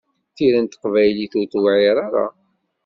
Tira 0.35 0.59
n 0.61 0.65
teqbaylit 0.67 1.33
ur 1.39 1.45
tewɛiṛ 1.51 1.97
ara. 2.07 2.25